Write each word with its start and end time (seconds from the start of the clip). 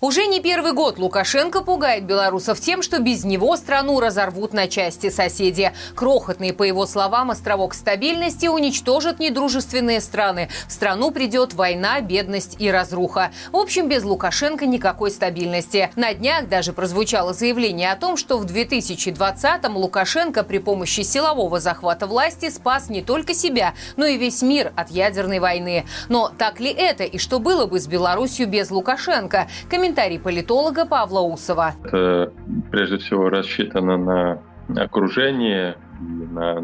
Уже 0.00 0.24
не 0.24 0.40
первый 0.40 0.72
год 0.72 0.98
Лукашенко 0.98 1.60
пугает 1.60 2.04
белорусов 2.04 2.58
тем, 2.58 2.80
что 2.80 3.00
без 3.00 3.22
него 3.24 3.54
страну 3.58 4.00
разорвут 4.00 4.54
на 4.54 4.66
части 4.66 5.10
соседи. 5.10 5.72
Крохотный, 5.94 6.54
по 6.54 6.62
его 6.62 6.86
словам, 6.86 7.30
островок 7.30 7.74
стабильности 7.74 8.46
уничтожит 8.46 9.18
недружественные 9.18 10.00
страны. 10.00 10.48
В 10.66 10.72
страну 10.72 11.10
придет 11.10 11.52
война, 11.52 12.00
бедность 12.00 12.56
и 12.58 12.70
разруха. 12.70 13.30
В 13.52 13.58
общем, 13.58 13.90
без 13.90 14.02
Лукашенко 14.02 14.64
никакой 14.64 15.10
стабильности. 15.10 15.90
На 15.96 16.14
днях 16.14 16.48
даже 16.48 16.72
прозвучало 16.72 17.34
заявление 17.34 17.92
о 17.92 17.96
том, 17.96 18.16
что 18.16 18.38
в 18.38 18.46
2020-м 18.46 19.76
Лукашенко 19.76 20.44
при 20.44 20.60
помощи 20.60 21.02
силового 21.02 21.60
захвата 21.60 22.06
власти 22.06 22.48
спас 22.48 22.88
не 22.88 23.02
только 23.02 23.34
себя, 23.34 23.74
но 23.96 24.06
и 24.06 24.16
весь 24.16 24.40
мир 24.40 24.72
от 24.76 24.90
ядерной 24.90 25.40
войны. 25.40 25.84
Но 26.08 26.30
так 26.38 26.58
ли 26.58 26.70
это 26.70 27.04
и 27.04 27.18
что 27.18 27.38
было 27.38 27.66
бы 27.66 27.78
с 27.78 27.86
Беларусью 27.86 28.48
без 28.48 28.70
Лукашенко? 28.70 29.46
Комментарий 29.68 29.89
политолога 30.18 30.86
Павла 30.86 31.20
Усова. 31.20 31.74
Это 31.84 32.32
прежде 32.70 32.98
всего 32.98 33.28
рассчитано 33.28 33.96
на 33.96 34.42
окружение, 34.76 35.76
на, 36.00 36.60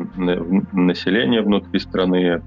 население 0.72 1.42
внутри 1.42 1.80
страны, 1.80 2.42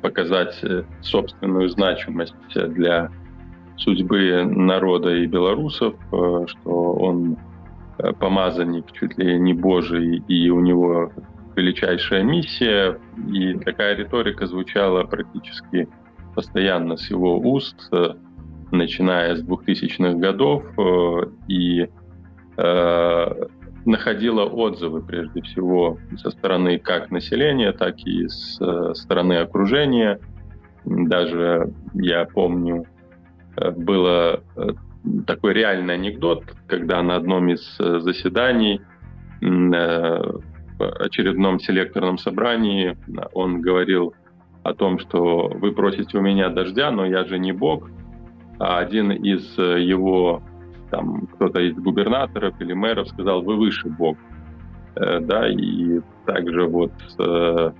показать 0.00 0.58
э, 0.62 0.84
собственную 1.00 1.68
значимость 1.68 2.34
для 2.54 3.10
судьбы 3.76 4.44
народа 4.44 5.10
и 5.10 5.26
белорусов, 5.26 5.94
э, 6.12 6.46
что 6.46 6.92
он 6.94 7.36
э, 7.98 8.12
помазанник 8.12 8.90
чуть 8.92 9.18
ли 9.18 9.38
не 9.38 9.52
Божий, 9.52 10.22
и 10.28 10.50
у 10.50 10.60
него 10.60 11.12
величайшая 11.56 12.22
миссия. 12.22 12.98
И 13.32 13.54
такая 13.58 13.96
риторика 13.96 14.46
звучала 14.46 15.04
практически 15.04 15.88
постоянно 16.34 16.96
с 16.96 17.10
его 17.10 17.38
уст, 17.38 17.90
начиная 18.72 19.36
с 19.36 19.44
2000-х 19.44 20.14
годов, 20.18 20.64
и 21.48 21.88
находила 23.84 24.44
отзывы, 24.44 25.02
прежде 25.02 25.42
всего, 25.42 25.98
со 26.16 26.30
стороны 26.30 26.78
как 26.78 27.10
населения, 27.10 27.72
так 27.72 27.98
и 28.00 28.28
с 28.28 28.58
э, 28.60 28.94
стороны 28.94 29.34
окружения. 29.34 30.20
Даже 30.84 31.72
я 31.94 32.24
помню, 32.26 32.86
э, 33.56 33.70
было 33.70 34.42
э, 34.56 34.68
такой 35.26 35.54
реальный 35.54 35.94
анекдот, 35.94 36.44
когда 36.66 37.02
на 37.02 37.16
одном 37.16 37.48
из 37.50 37.76
заседаний 37.78 38.80
в 39.40 40.42
очередном 40.78 41.58
селекторном 41.58 42.16
собрании 42.16 42.96
он 43.32 43.60
говорил 43.60 44.14
о 44.62 44.72
том, 44.72 45.00
что 45.00 45.48
вы 45.48 45.72
просите 45.72 46.16
у 46.16 46.20
меня 46.20 46.48
дождя, 46.48 46.92
но 46.92 47.04
я 47.04 47.24
же 47.24 47.40
не 47.40 47.50
бог. 47.50 47.90
А 48.62 48.78
один 48.78 49.10
из 49.10 49.58
его 49.58 50.40
там 50.92 51.26
кто-то 51.32 51.58
из 51.58 51.74
губернаторов 51.74 52.60
или 52.60 52.74
мэров 52.74 53.08
сказал, 53.08 53.42
вы 53.42 53.56
выше 53.56 53.88
Бог. 53.88 54.16
Э, 54.94 55.18
да, 55.18 55.48
и 55.50 56.00
также 56.26 56.66
вот 56.66 56.92
э, 57.18 57.72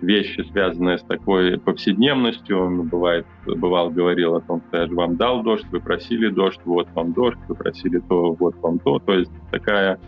вещи, 0.00 0.46
связанные 0.52 0.98
с 0.98 1.02
такой 1.02 1.58
повседневностью, 1.58 2.64
он 2.64 2.86
бывает, 2.86 3.26
бывал, 3.44 3.90
говорил 3.90 4.36
о 4.36 4.40
том, 4.40 4.62
что 4.68 4.76
я 4.82 4.86
же 4.86 4.94
вам 4.94 5.16
дал 5.16 5.42
дождь, 5.42 5.66
вы 5.72 5.80
просили 5.80 6.28
дождь, 6.28 6.60
вот 6.64 6.86
вам 6.94 7.12
дождь, 7.12 7.38
вы 7.48 7.56
просили 7.56 7.98
то, 7.98 8.36
вот 8.38 8.54
вам 8.62 8.78
то. 8.78 9.00
То 9.00 9.14
есть 9.14 9.32
такая 9.50 9.98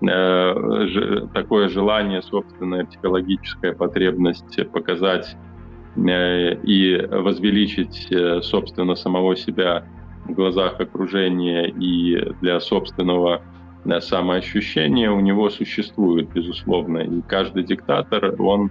э, 0.00 1.26
такое 1.34 1.68
желание, 1.68 2.22
собственная 2.22 2.84
психологическая 2.84 3.74
потребность 3.74 4.58
показать 4.72 5.36
э, 5.36 5.57
и 5.96 7.06
возвеличить, 7.10 8.06
э, 8.10 8.40
собственно, 8.42 8.94
самого 8.94 9.36
себя 9.36 9.84
в 10.28 10.34
глазах 10.34 10.80
окружения 10.80 11.66
и 11.68 12.32
для 12.40 12.60
собственного 12.60 13.42
э, 13.84 14.00
самоощущения 14.00 15.10
у 15.10 15.20
него 15.20 15.50
существует, 15.50 16.30
безусловно. 16.32 16.98
И 16.98 17.22
каждый 17.22 17.64
диктатор, 17.64 18.40
он, 18.40 18.70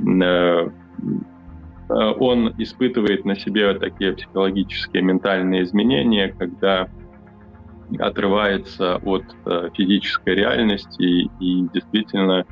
э, 0.00 0.68
э, 1.88 1.94
он 2.18 2.54
испытывает 2.58 3.24
на 3.24 3.36
себе 3.36 3.72
такие 3.74 4.12
психологические, 4.12 5.02
ментальные 5.02 5.62
изменения, 5.62 6.34
когда 6.36 6.88
отрывается 8.00 8.96
от 8.96 9.22
физической 9.74 10.34
реальности 10.34 11.30
и 11.38 11.68
действительно 11.72 12.44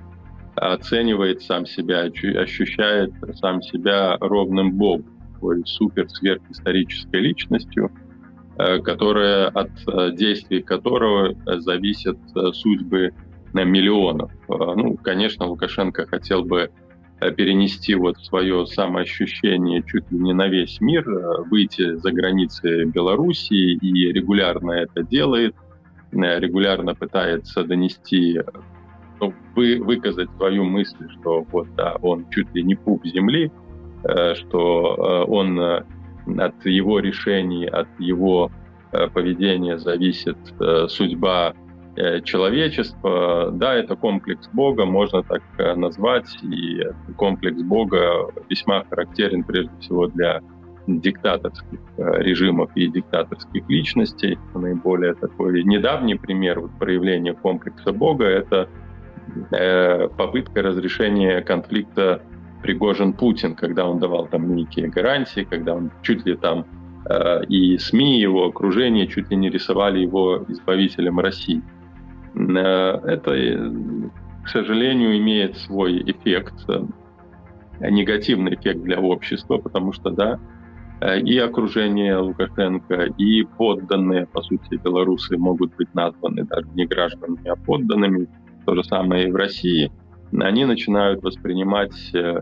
оценивает 0.57 1.43
сам 1.43 1.67
себя, 1.67 2.03
ощущает 2.03 3.13
сам 3.35 3.63
себя 3.63 4.17
ровным 4.21 4.73
богом, 4.73 5.07
такой 5.35 5.63
супер 5.67 6.09
сверхисторической 6.11 7.21
личностью– 7.21 7.91
Э, 8.57 8.79
которое, 8.79 9.49
от 9.49 9.71
э, 9.89 10.13
действий 10.13 10.63
которого 10.63 11.33
э, 11.33 11.59
зависят 11.59 12.19
судьбы 12.53 13.13
миллионов. 13.53 14.33
Ну, 14.49 14.97
конечно, 14.97 15.47
Лукашенко 15.47 16.07
хотел 16.07 16.45
бы 16.45 16.71
перенести 17.37 17.95
вот 17.95 18.19
свое 18.19 18.67
самоощущение 18.67 19.85
чуть 19.87 20.11
ли 20.11 20.19
не 20.19 20.35
на 20.35 20.49
весь 20.49 20.81
мир, 20.81 21.05
выйти 21.49 21.95
за 21.95 22.11
границы 22.11 22.85
Белоруссии 22.87 23.75
и 23.75 24.13
регулярно 24.13 24.73
это 24.73 25.05
делает, 25.05 25.55
регулярно 26.11 26.97
пытается 26.97 27.63
донести, 27.63 28.41
ну, 29.29 29.35
вы, 29.55 29.81
выказать 29.83 30.29
свою 30.37 30.65
мысль, 30.65 31.09
что 31.21 31.45
вот 31.53 31.69
да, 31.77 31.97
он 32.03 32.27
чуть 32.31 32.53
ли 32.55 32.63
не 32.63 32.75
пуп 32.75 33.05
земли, 33.07 33.51
что 34.35 35.25
он 35.29 35.85
от 36.27 36.67
его 36.67 37.01
решений, 37.01 37.67
от 37.67 37.89
его 37.99 38.51
э, 38.93 39.09
поведения 39.09 39.79
зависит 39.79 40.39
э, 40.61 40.87
судьба 40.89 41.55
э, 41.97 42.21
человечества. 42.23 43.51
Да, 43.53 43.75
это 43.75 43.97
комплекс 43.97 44.49
Бога, 44.53 44.85
можно 44.85 45.23
так 45.23 45.43
назвать, 45.77 46.37
и 46.43 46.83
комплекс 47.17 47.61
Бога 47.63 48.31
весьма 48.49 48.85
характерен 48.85 49.45
прежде 49.45 49.73
всего 49.81 50.07
для 50.07 50.41
диктаторских 50.87 51.81
режимов 51.97 52.71
и 52.75 52.89
диктаторских 52.89 53.67
личностей. 53.71 54.39
Наиболее 54.55 55.15
такой 55.15 55.65
недавний 55.65 56.15
пример 56.15 56.61
вот, 56.61 56.73
проявления 56.79 57.33
комплекса 57.33 57.91
Бога— 57.93 58.25
это 58.27 58.69
попытка 60.17 60.63
разрешения 60.63 61.41
конфликта 61.41 62.23
Пригожин-Путин, 62.65 63.55
когда 63.55 63.87
он 63.87 63.99
давал 63.99 64.27
там 64.27 64.55
некие 64.55 64.89
гарантии, 64.89 65.47
когда 65.49 65.75
он 65.75 65.91
чуть 66.03 66.25
ли 66.25 66.35
там 66.35 66.65
э, 67.05 67.45
и 67.45 67.77
СМИ, 67.77 68.19
его 68.19 68.47
окружение 68.47 69.07
чуть 69.07 69.31
ли 69.31 69.37
не 69.37 69.51
рисовали 69.51 69.99
его 69.99 70.45
избавителем 70.49 71.21
России. 71.21 71.63
Э, 72.35 73.01
это, 73.05 73.33
к 74.45 74.49
сожалению, 74.49 75.19
имеет 75.19 75.59
свой 75.59 76.03
эффект, 76.11 76.55
э, 76.69 77.91
негативный 77.91 78.55
эффект 78.55 78.83
для 78.83 78.99
общества, 78.99 79.59
потому 79.59 79.93
что, 79.93 80.09
да, 80.09 80.41
э, 81.03 81.21
и 81.21 81.37
окружение 81.37 82.17
Лукашенко, 82.17 83.13
и 83.19 83.45
подданные, 83.59 84.25
по 84.25 84.41
сути, 84.41 84.81
белорусы 84.83 85.37
могут 85.37 85.77
быть 85.77 85.93
названы 85.95 86.45
даже 86.45 86.67
не 86.75 86.87
гражданами, 86.87 87.47
а 87.47 87.57
подданными. 87.57 88.27
То 88.67 88.75
же 88.75 88.85
самое 88.85 89.29
и 89.29 89.31
в 89.31 89.37
России. 89.37 89.93
Они 90.33 90.65
начинают 90.65 91.23
воспринимать 91.23 91.95
э, 92.15 92.41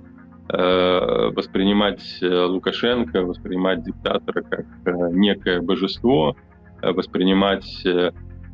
Э, 0.48 1.30
воспринимать 1.34 2.02
э, 2.20 2.44
Лукашенко, 2.44 3.22
воспринимать 3.22 3.84
диктатора 3.84 4.42
как 4.42 4.66
некое 5.12 5.62
божество, 5.62 6.36
воспринимать 6.82 7.84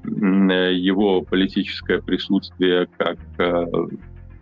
его 0.05 1.23
политическое 1.23 2.01
присутствие 2.01 2.87
как 2.99 3.19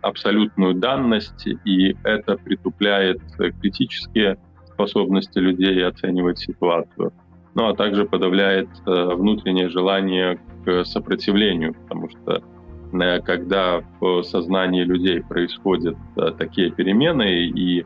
абсолютную 0.01 0.75
данность, 0.75 1.47
и 1.47 1.95
это 2.03 2.35
притупляет 2.35 3.21
критические 3.37 4.37
способности 4.65 5.39
людей 5.39 5.85
оценивать 5.85 6.39
ситуацию, 6.39 7.13
ну 7.55 7.69
а 7.69 7.75
также 7.75 8.05
подавляет 8.05 8.69
внутреннее 8.85 9.69
желание 9.69 10.39
к 10.65 10.83
сопротивлению, 10.83 11.73
потому 11.73 12.09
что 12.09 12.43
когда 12.91 13.81
в 13.99 14.23
сознании 14.23 14.83
людей 14.83 15.21
происходят 15.21 15.97
э, 16.15 16.31
такие 16.37 16.71
перемены, 16.71 17.47
и 17.47 17.85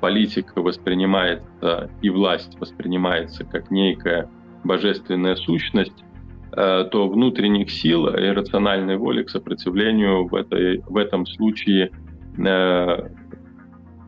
политика 0.00 0.60
воспринимается, 0.62 1.90
и 2.02 2.10
власть 2.10 2.58
воспринимается 2.58 3.44
как 3.44 3.70
некая 3.70 4.28
божественная 4.64 5.36
сущность, 5.36 6.04
э, 6.52 6.84
то 6.90 7.08
внутренних 7.08 7.70
сил 7.70 8.06
и 8.08 8.28
рациональной 8.30 8.96
воли 8.96 9.22
к 9.22 9.30
сопротивлению 9.30 10.26
в, 10.26 10.34
этой, 10.34 10.80
в 10.86 10.96
этом 10.96 11.26
случае 11.26 11.90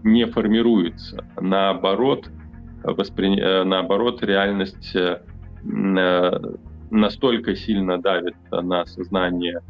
не 0.05 0.25
формируется. 0.27 1.27
Наоборот, 1.41 2.31
воспри... 2.85 3.35
наоборот 3.65 4.23
реальность 4.23 4.97
настолько 6.91 7.57
сильно 7.57 8.01
давит 8.01 8.37
на 8.51 8.87
сознание 8.87 9.61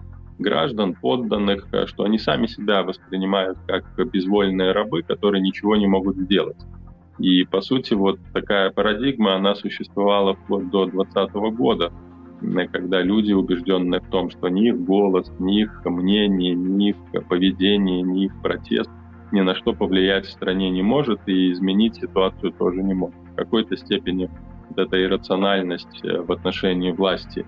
граждан, 0.41 0.95
подданных, 0.95 1.69
э, 1.73 1.87
что 1.87 2.05
они 2.05 2.19
сами 2.19 2.47
себя 2.47 2.83
воспринимают 2.83 3.59
как 3.67 3.85
безвольные 4.11 4.73
рабы, 4.73 5.03
которые 5.03 5.41
ничего 5.41 5.77
не 5.77 5.87
могут 5.87 6.17
сделать. 6.17 6.59
И, 7.19 7.45
по 7.45 7.61
сути, 7.61 7.95
вот 7.95 8.19
такая 8.33 8.71
парадигма, 8.71 9.35
она 9.35 9.55
существовала 9.55 10.35
вплоть 10.35 10.71
до 10.71 10.87
2020 10.87 11.35
года, 11.57 11.93
когда 12.73 13.03
люди 13.03 13.33
убеждены 13.33 14.01
в 14.01 14.09
том, 14.09 14.31
что 14.31 14.49
ни 14.49 14.69
их 14.69 14.81
голос, 14.81 15.31
ни 15.39 15.61
их 15.61 15.83
мнение, 15.85 16.55
ни 16.55 16.91
их 16.91 16.97
поведение, 17.29 18.01
ни 18.01 18.25
их 18.25 18.41
протест 18.43 18.91
ни 19.33 19.41
на 19.41 19.55
что 19.55 19.73
повлиять 19.73 20.27
в 20.27 20.31
стране 20.31 20.71
не 20.71 20.83
может 20.83 21.21
и 21.27 21.53
изменить 21.53 21.97
ситуацию 21.97 22.53
тоже 22.53 22.83
не 22.83 22.95
может. 22.95 23.17
В 23.33 23.37
какой-то 23.37 23.77
степени 23.77 24.31
вот 24.69 24.79
эта 24.79 25.03
иррациональность 25.03 26.05
э, 26.05 26.21
в 26.21 26.31
отношении 26.33 26.91
власти 26.93 27.47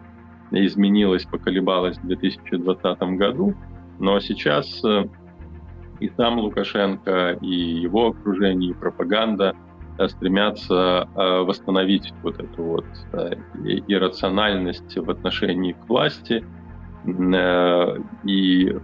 изменилась, 0.53 1.25
поколебалась 1.25 1.99
в 1.99 2.07
2020 2.07 3.03
году, 3.17 3.55
но 3.99 4.21
сейчас 4.21 4.85
э, 4.85 5.05
и 6.01 6.09
сам 6.17 6.39
Лукашенко, 6.39 7.39
и 7.41 7.55
его 7.55 8.09
окружение, 8.09 8.71
и 8.71 8.75
пропаганда 8.75 9.55
э, 9.99 10.09
стремятся 10.09 11.09
восстановить 11.15 12.13
вот 12.23 12.41
эту 12.41 12.63
вот 12.63 12.87
иррациональность 13.89 14.97
в 14.97 15.11
отношении 15.11 15.73
к 15.73 15.89
власти– 15.89 16.45
Э, 17.05 17.99
и 18.25 18.77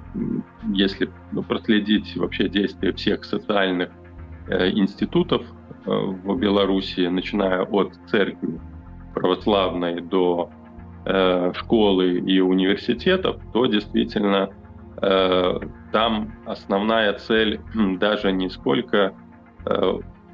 если 0.72 1.10
ну, 1.32 1.42
проследить 1.42 2.16
вообще 2.16 2.48
действия 2.48 2.92
всех 2.92 3.24
социальных 3.24 3.90
э, 4.48 4.70
институтов 4.70 5.42
э, 5.86 5.90
в 5.90 6.36
Беларуси, 6.36 7.06
начиная 7.06 7.62
от 7.62 7.92
церкви 8.08 8.60
православной 9.14 10.00
до 10.00 10.50
школы 11.54 12.18
и 12.18 12.40
университетов, 12.40 13.40
то 13.52 13.66
действительно 13.66 14.50
там 15.00 16.32
основная 16.44 17.14
цель 17.14 17.60
даже 17.98 18.30
не 18.32 18.50
сколько 18.50 19.14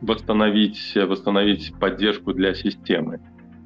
восстановить, 0.01 0.95
восстановить 0.97 1.75
поддержку 1.79 2.33
для 2.33 2.55
системы, 2.55 3.21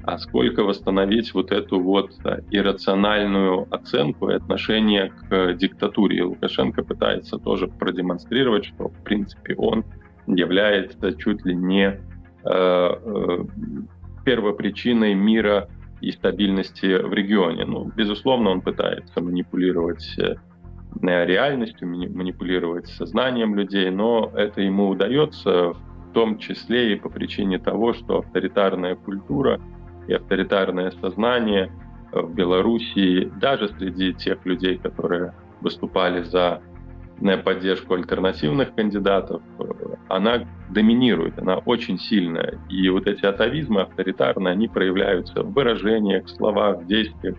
а 0.05 0.19
сколько 0.19 0.63
восстановить 0.63 1.35
вот 1.35 1.53
эту 1.53 1.81
вот 1.81 2.13
иррациональную 2.51 3.67
оценку 3.71 4.31
и 4.31 4.35
отношение 4.35 5.11
к 5.11 5.53
диктатуре. 5.55 6.19
И 6.19 6.23
Лукашенко 6.23 6.83
пытается 6.83 7.39
тоже 7.39 7.69
продемонстрировать, 7.69 8.65
что 8.65 8.89
в 8.89 9.05
принципе 9.05 9.55
он 9.57 9.85
является 10.27 11.13
чуть 11.13 11.45
ли 11.45 11.55
не 11.55 11.89
э, 11.89 11.99
э, 12.45 13.45
первопричиной 14.25 15.15
мира 15.15 15.69
и 16.01 16.13
стабильности 16.13 17.01
в 17.01 17.13
регионе. 17.13 17.65
Ну, 17.65 17.91
безусловно, 17.95 18.51
он 18.51 18.61
пытается 18.61 19.21
манипулировать 19.21 20.19
э, 20.19 20.37
реальностью, 21.03 21.89
манипулировать 21.89 22.87
сознанием 22.89 23.55
людей, 23.55 23.91
но 23.91 24.33
это 24.35 24.61
ему 24.61 24.89
удается 24.89 25.73
в 25.73 26.13
том 26.13 26.39
числе 26.39 26.95
и 26.95 26.97
по 26.97 27.09
причине 27.09 27.59
того, 27.59 27.93
что 27.93 28.19
авторитарная 28.19 28.95
культура— 28.95 29.61
и 30.09 30.15
авторитарное 30.15 30.91
сознание 31.03 31.71
в 32.11 32.35
Белоруссии, 32.35 33.31
даже 33.41 33.69
среди 33.69 34.15
тех 34.15 34.45
людей, 34.45 34.79
которые 34.79 35.35
выступали 35.61 36.23
за 36.23 36.63
э, 37.21 37.37
поддержку 37.37 37.95
альтернативных 37.95 38.75
кандидатов, 38.75 39.43
э, 39.59 39.65
она 40.09 40.47
доминирует, 40.71 41.39
она 41.39 41.59
очень 41.59 41.99
сильная. 41.99 42.59
И 42.69 42.89
вот 42.89 43.07
эти 43.07 43.25
атовизмы 43.25 43.83
авторитарные, 43.83 44.53
они 44.53 44.69
проявляются 44.69 45.43
в 45.43 45.53
выражениях, 45.53 46.29
словах, 46.29 46.87
действиях 46.87 47.37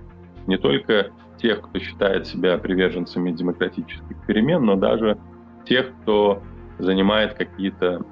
не 0.47 0.57
только 0.57 1.11
тех, 1.37 1.61
кто 1.61 1.79
считает 1.79 2.27
себя 2.27 2.57
приверженцами 2.57 3.31
демократических 3.31 4.17
перемен, 4.25 4.65
но 4.65 4.75
даже 4.75 5.17
тех, 5.65 5.93
кто 6.01 6.41
занимает 6.79 7.33
какие-то 7.33 8.05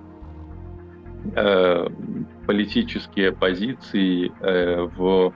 э, 1.36 1.88
политические 2.46 3.32
позиции 3.32 4.32
э, 4.40 4.88
в 4.98 5.34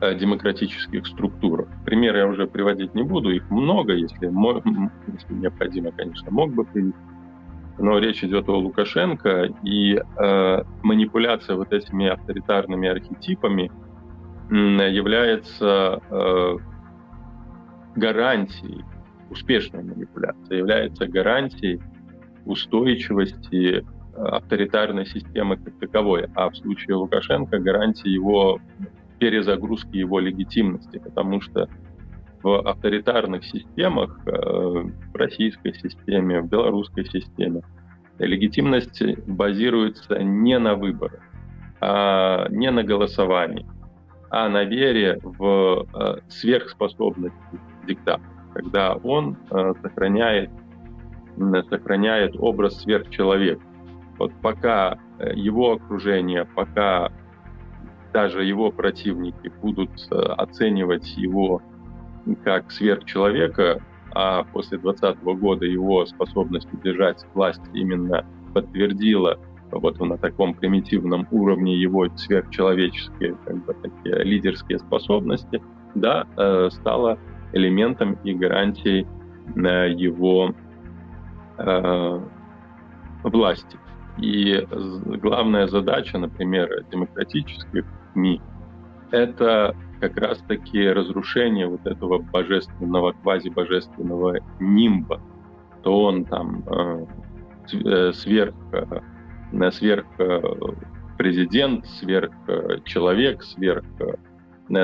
э, 0.00 0.14
демократических 0.14 1.06
структурах. 1.06 1.68
Примеры 1.84 2.18
я 2.18 2.26
уже 2.26 2.46
приводить 2.46 2.94
не 2.94 3.02
буду, 3.02 3.30
их 3.30 3.48
много, 3.50 3.92
если, 3.94 4.26
если 4.26 5.34
необходимо, 5.34 5.92
конечно, 5.92 6.30
мог 6.30 6.52
бы 6.52 6.64
привести. 6.64 7.11
Но 7.78 7.98
речь 7.98 8.22
идет 8.22 8.48
о 8.48 8.58
Лукашенко, 8.58 9.48
и 9.64 9.94
э, 9.96 10.62
манипуляция 10.82 11.56
вот 11.56 11.72
этими 11.72 12.08
авторитарными 12.08 12.88
архетипами 12.88 13.70
является 14.50 16.00
э, 16.10 16.56
гарантией, 17.96 18.84
успешной 19.30 19.82
манипуляции, 19.82 20.56
является 20.56 21.06
гарантией 21.06 21.80
устойчивости 22.44 23.84
авторитарной 24.14 25.06
системы 25.06 25.56
как 25.56 25.78
таковой, 25.78 26.26
а 26.34 26.50
в 26.50 26.56
случае 26.56 26.96
Лукашенко 26.96 27.58
гарантии 27.58 28.10
его 28.10 28.60
перезагрузки 29.18 29.96
его 29.96 30.18
легитимности, 30.18 30.98
потому 30.98 31.40
что 31.40 31.68
в 32.42 32.60
авторитарных 32.60 33.44
системах, 33.44 34.18
э, 34.26 34.30
в 34.32 35.14
российской 35.14 35.74
системе, 35.74 36.40
в 36.40 36.48
белорусской 36.48 37.04
системе, 37.04 37.62
легитимность 38.18 39.02
базируется 39.26 40.22
не 40.22 40.58
на 40.58 40.74
выборах, 40.74 41.22
а 41.80 42.48
не 42.50 42.70
на 42.70 42.82
голосовании, 42.82 43.66
а 44.30 44.48
на 44.48 44.64
вере 44.64 45.18
в 45.22 45.86
э, 45.94 46.16
сверхспособность 46.28 47.34
диктатора, 47.86 48.28
когда 48.54 48.94
он 48.94 49.36
э, 49.50 49.74
сохраняет, 49.82 50.50
сохраняет 51.70 52.34
образ 52.38 52.82
сверхчеловека. 52.82 53.62
Вот 54.18 54.32
пока 54.42 54.98
его 55.34 55.72
окружение, 55.72 56.44
пока 56.44 57.10
даже 58.12 58.44
его 58.44 58.70
противники 58.70 59.50
будут 59.62 59.90
оценивать 60.10 61.16
его 61.16 61.62
как 62.44 62.70
сверхчеловека, 62.70 63.80
а 64.14 64.44
после 64.44 64.78
2020 64.78 65.22
года 65.40 65.64
его 65.64 66.04
способность 66.06 66.72
удержать 66.72 67.24
власть 67.34 67.62
именно 67.72 68.26
подтвердила 68.52 69.38
вот 69.70 69.98
на 70.00 70.18
таком 70.18 70.54
примитивном 70.54 71.26
уровне 71.30 71.76
его 71.76 72.08
сверхчеловеческие 72.14 73.36
как 73.44 73.64
бы, 73.64 73.74
такие 73.74 74.22
лидерские 74.22 74.78
способности, 74.78 75.62
да, 75.94 76.26
э, 76.36 76.68
стала 76.70 77.18
элементом 77.52 78.18
и 78.24 78.34
гарантией 78.34 79.06
его 79.54 80.54
власти. 83.22 83.78
И 84.18 84.66
главная 85.22 85.66
задача, 85.68 86.18
например, 86.18 86.84
демократических 86.90 87.84
СМИ, 88.12 88.40
это 89.10 89.76
как 90.02 90.18
раз-таки 90.18 90.88
разрушение 90.88 91.68
вот 91.68 91.86
этого 91.86 92.18
божественного, 92.18 93.12
квазибожественного 93.12 94.40
нимба, 94.58 95.20
то 95.84 96.02
он 96.02 96.24
там 96.24 96.64
э, 96.66 97.06
э 97.84 98.12
сверх, 98.12 98.54
э, 98.72 99.70
сверх 99.70 100.06
э, 100.18 100.40
президент, 101.18 101.86
сверх 101.86 102.32
человек, 102.84 103.44
сверх, 103.44 103.84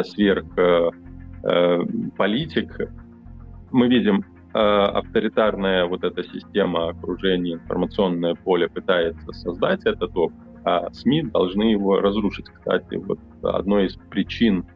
сверх 0.04 0.46
политик. 2.16 2.78
Мы 3.72 3.88
видим 3.88 4.25
Э, 4.54 4.87
авторитарная 4.94 5.84
вот 5.84 6.04
эта 6.04 6.25
система 6.25 6.88
окружения, 6.88 7.52
информационное 7.54 8.34
поле 8.34 8.66
пытается 8.68 9.30
создать 9.32 9.84
этот 9.84 10.16
опыт, 10.16 10.38
а 10.64 10.90
СМИ 10.90 11.25
должны 11.25 11.64
его 11.64 12.00
разрушить. 12.00 12.46
Кстати, 12.46 12.94
вот 12.94 13.20
одной 13.42 13.87
из 13.87 13.96
причин 14.10 14.66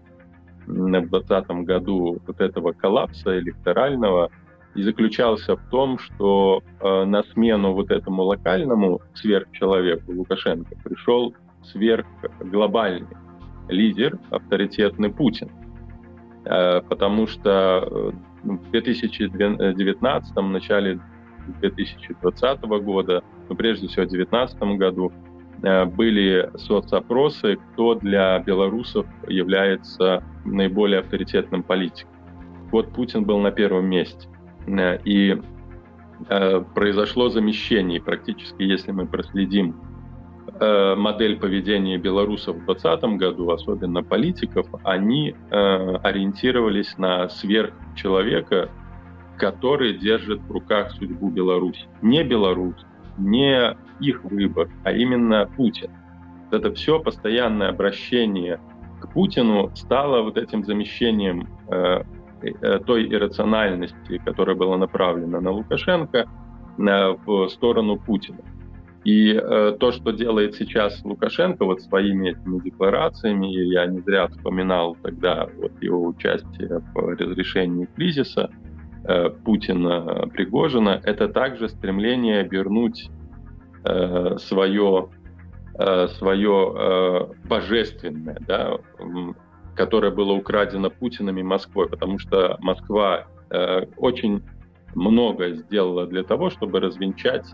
в 0.67 0.73
2020 0.73 1.51
году 1.65 2.19
вот 2.27 2.41
этого 2.41 2.73
коллапса 2.73 3.39
электорального 3.39 4.31
и 4.75 4.83
заключался 4.83 5.57
в 5.57 5.71
том, 5.71 5.99
что 5.99 6.63
э, 6.81 7.05
на 7.05 7.23
смену 7.25 7.75
вот 7.75 7.91
этому 7.91 8.23
локальному 8.23 9.01
сверхчеловеку 9.15 10.13
Лукашенко 10.13 10.75
пришел 10.83 11.35
сверхглобальный 11.65 13.17
лидер, 13.69 14.19
авторитетный 14.31 15.11
Путин. 15.11 15.51
Э, 16.45 16.81
потому 16.81 17.27
что 17.27 17.87
э, 17.91 18.13
в 18.45 18.71
2019, 18.71 20.37
начале 20.37 21.01
2020 21.61 22.63
года, 22.63 23.23
но 23.49 23.55
прежде 23.55 23.89
всего 23.89 24.07
в 24.07 24.09
2019 24.09 24.63
году, 24.79 25.13
были 25.63 26.51
соцопросы, 26.57 27.57
кто 27.57 27.95
для 27.95 28.39
белорусов 28.41 29.07
является 29.29 30.25
наиболее 30.45 31.01
авторитетным 31.01 31.63
политиком. 31.63 32.11
Вот 32.73 32.93
Путин 32.93 33.25
был 33.25 33.39
на 33.39 33.53
первом 33.53 33.87
месте. 33.87 34.29
Э, 34.67 34.99
и 35.05 35.41
э, 36.29 36.65
произошло 36.75 37.29
замещение. 37.29 38.01
практически, 38.01 38.63
если 38.63 38.93
мы 38.93 39.07
проследим 39.07 39.77
модель 40.61 41.39
поведения 41.39 41.99
белорусов 41.99 42.57
в 42.57 42.67
2020 42.67 43.05
году, 43.19 43.51
особенно 43.51 44.05
политиков, 44.05 44.67
они 44.85 45.35
ориентировались 45.51 46.99
на 46.99 47.29
сверхчеловека, 47.29 48.69
который 49.39 49.95
держит 49.95 50.41
в 50.43 50.53
руках 50.53 50.93
судьбу 50.93 51.31
Беларуси. 51.31 51.89
Не 52.03 52.23
Беларусь, 52.23 52.85
не 53.19 53.77
их 54.03 54.25
выбор, 54.25 54.69
а 54.85 54.93
именно 54.93 55.49
Путин. 55.57 55.91
Это 56.51 56.73
все 56.75 57.01
постоянное 57.01 57.69
обращение 57.69 58.61
к 59.01 59.13
Путину 59.13 59.71
стало 59.75 60.23
вот 60.23 60.37
этим 60.37 60.65
замещением 60.65 61.49
э, 61.71 62.03
э, 62.43 62.79
той 62.87 63.13
иррациональности, 63.13 64.21
которая 64.25 64.55
была 64.55 64.77
направлена 64.77 65.41
на 65.41 65.51
Лукашенко, 65.51 66.29
в 66.77 67.49
сторону 67.49 67.99
Путина. 67.99 68.39
И 69.05 69.33
э, 69.33 69.77
то, 69.81 69.91
что 69.91 70.13
делает 70.13 70.55
сейчас 70.55 71.03
Лукашенко 71.05 71.65
вот 71.65 71.83
своими 71.83 72.31
этими 72.31 72.61
декларациями, 72.61 73.53
и 73.53 73.69
я 73.71 73.87
не 73.87 74.01
зря 74.01 74.29
вспоминал 74.29 74.97
тогда 75.03 75.49
вот 75.57 75.73
его 75.83 76.07
участие 76.07 76.81
в 76.95 77.17
разрешении 77.19 77.89
кризиса 77.97 78.51
э, 79.05 79.31
Путина 79.45 80.29
Пригожина, 80.33 81.01
это 81.03 81.29
также 81.29 81.69
стремление 81.69 82.47
вернуть 82.49 83.11
э, 83.85 84.37
свое 84.39 85.09
э, 85.79 86.09
свое 86.19 86.75
э, 86.75 87.49
божественное, 87.49 88.39
да, 88.47 88.79
которое 89.75 90.11
было 90.11 90.33
украдено 90.33 90.91
Путиным 90.91 91.39
и 91.39 91.43
Москвой, 91.43 91.89
потому 91.89 92.19
что 92.19 92.57
Москва 92.61 93.27
э, 93.51 93.87
очень 93.97 94.43
много 94.95 95.53
сделала 95.53 96.07
для 96.07 96.23
того, 96.23 96.51
чтобы 96.51 96.81
развенчать 96.81 97.47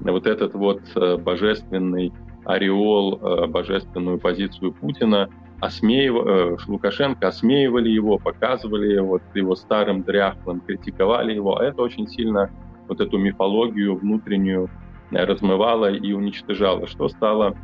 вот 0.00 0.26
этот 0.26 0.54
вот 0.54 0.80
э, 0.94 1.16
божественный 1.16 2.12
ореол, 2.44 3.18
э, 3.20 3.46
божественную 3.46 4.18
позицию 4.18 4.72
Путина, 4.72 5.28
осмеив... 5.60 6.14
Э, 6.14 6.56
Лукашенко 6.66 7.28
осмеивали 7.28 7.88
его, 7.90 8.18
показывали 8.18 8.92
его, 8.92 9.20
его 9.34 9.54
старым 9.56 10.02
дряхлым, 10.02 10.60
критиковали 10.60 11.34
его. 11.34 11.58
А 11.58 11.64
это 11.64 11.82
очень 11.82 12.06
сильно 12.08 12.50
вот 12.88 13.00
эту 13.00 13.18
мифологию 13.18 13.96
внутреннюю 13.96 14.68
размывало 15.16 15.92
и 15.92 16.12
уничтожало, 16.12 16.86
что 16.86 17.08
стало 17.08 17.56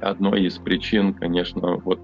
одной 0.00 0.44
из 0.44 0.58
причин, 0.58 1.14
конечно, 1.14 1.76
вот 1.76 2.00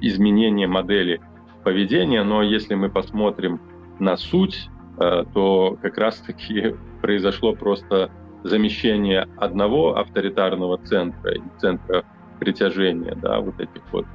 изменения 0.00 0.66
модели 0.66 1.20
поведения. 1.64 2.22
Но 2.22 2.42
если 2.42 2.74
мы 2.74 2.90
посмотрим 2.90 3.60
на 3.98 4.16
суть, 4.16 4.68
то 4.96 5.78
как 5.80 5.96
раз-таки 5.98 6.74
произошло 7.02 7.54
просто 7.54 8.10
замещение 8.44 9.26
одного 9.36 9.96
авторитарного 9.96 10.78
центра 10.78 11.34
центра 11.58 12.04
притяжения, 12.38 13.14
да, 13.16 13.40
вот 13.40 13.58
этих 13.58 13.82
вот 13.90 14.06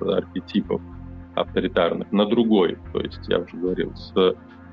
архетипов 0.00 0.80
авторитарных 1.34 2.10
на 2.12 2.26
другой. 2.26 2.78
То 2.92 3.00
есть 3.00 3.20
я 3.28 3.38
уже 3.38 3.56
говорил, 3.56 3.94
с, 3.94 4.12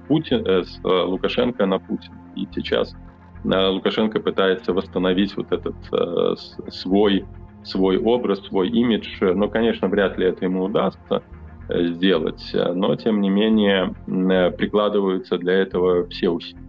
Путин, 0.08 0.46
э, 0.46 0.64
с 0.64 0.80
Лукашенко 0.84 1.66
на 1.66 1.80
Путин. 1.80 2.14
И 2.36 2.48
сейчас 2.54 2.94
э, 2.94 2.98
Лукашенко 3.46 4.20
пытается 4.20 4.74
восстановить 4.74 5.36
вот 5.38 5.52
этот 5.52 5.76
э, 5.92 6.36
свой, 6.70 7.26
свой 7.64 7.98
образ, 7.98 8.40
свой 8.46 8.70
имидж. 8.70 9.08
Но, 9.22 9.48
конечно, 9.50 9.88
вряд 9.88 10.18
ли 10.18 10.26
это 10.28 10.46
ему 10.46 10.64
удастся 10.64 11.24
э, 11.70 11.86
сделать. 11.88 12.52
Но, 12.54 12.96
тем 12.96 13.22
не 13.22 13.30
менее, 13.30 13.94
э, 14.08 14.52
прикладываются 14.52 15.38
для 15.38 15.54
этого 15.54 16.08
все 16.08 16.30
усилия. 16.30 16.66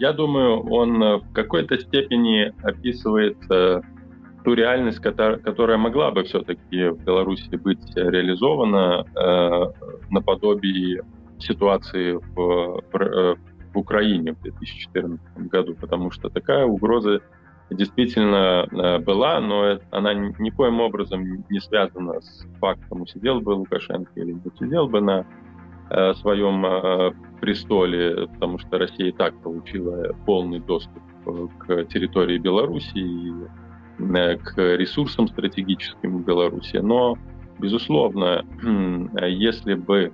Я 0.00 0.14
думаю, 0.14 0.60
он 0.70 1.02
э, 1.02 1.16
в 1.18 1.32
какой-то 1.34 1.78
степени 1.78 2.54
описывает 2.62 3.36
э, 3.50 3.82
ту 4.42 4.54
реальность, 4.54 4.98
которая, 4.98 5.76
могла 5.76 6.10
бы 6.10 6.22
все-таки 6.22 6.88
в 6.88 7.04
Беларуси 7.04 7.54
быть 7.56 7.84
реализована 7.94 9.04
э, 9.14 9.90
наподобие 10.08 11.02
ситуации 11.38 12.18
в 12.34 12.82
Украине 13.78 14.32
в 14.32 14.42
2014 14.42 15.20
году, 15.48 15.74
потому 15.74 16.10
что 16.10 16.28
такая 16.28 16.64
угроза 16.66 17.20
действительно 17.70 18.66
была, 19.00 19.40
но 19.40 19.78
она 19.90 20.12
никоим 20.12 20.80
образом 20.80 21.44
не 21.48 21.60
связана 21.60 22.20
с 22.20 22.44
фактом, 22.60 23.02
усидел 23.02 23.40
бы 23.40 23.50
Лукашенко 23.50 24.10
или 24.16 24.32
не 24.32 24.42
усидел 24.44 24.88
бы 24.88 25.00
на 25.00 25.24
своем 26.14 26.64
престоле, 27.40 28.28
потому 28.28 28.58
что 28.58 28.78
Россия 28.78 29.08
и 29.08 29.12
так 29.12 29.34
получила 29.42 30.14
полный 30.26 30.60
доступ 30.60 31.02
э, 31.26 31.48
к 31.58 31.84
территории 31.86 32.38
Беларуси 32.38 32.98
и 32.98 33.32
э, 33.98 34.36
к 34.36 34.76
ресурсам 34.76 35.26
стратегическим 35.28 36.18
в 36.18 36.24
Беларуси. 36.24 36.76
Но, 36.76 37.16
безусловно, 37.58 38.44
если 39.26 39.74
бы 39.74 39.96
э, 39.98 40.10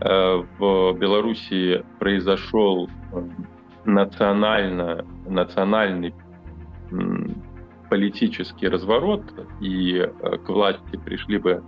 в 0.00 0.92
Беларуси 0.98 1.84
произошел 1.98 2.90
национально, 3.84 5.04
национальный 5.26 6.14
политический 7.88 8.68
разворот, 8.68 9.22
и 9.60 10.06
к 10.44 10.48
власти 10.48 10.96
пришли 10.96 11.38
бы 11.38 11.62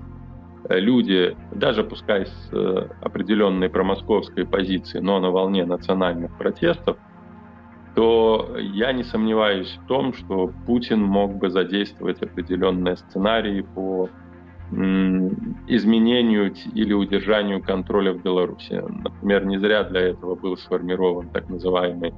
люди, 0.68 1.36
даже 1.52 1.84
пускай 1.84 2.26
с 2.26 2.50
э, 2.52 2.88
определенной 3.00 3.68
промосковской 3.68 4.46
позиции, 4.46 4.98
но 4.98 5.20
на 5.20 5.30
волне 5.30 5.64
национальных 5.64 6.36
протестов, 6.36 6.96
то 7.94 8.56
я 8.58 8.92
не 8.92 9.04
сомневаюсь 9.04 9.78
в 9.82 9.86
том, 9.86 10.12
что 10.12 10.52
Путин 10.66 11.02
мог 11.02 11.36
бы 11.36 11.50
задействовать 11.50 12.22
определенные 12.22 12.96
сценарии 12.96 13.62
по 13.62 14.10
изменению 14.72 16.52
или 16.74 16.92
удержанию 16.92 17.62
контроля 17.62 18.12
в 18.12 18.22
Беларуси. 18.22 18.82
Например, 19.04 19.44
не 19.44 19.58
зря 19.58 19.84
для 19.84 20.00
этого 20.00 20.34
был 20.34 20.56
сформирован 20.56 21.28
так 21.28 21.48
называемый 21.48 22.10
э, 22.10 22.14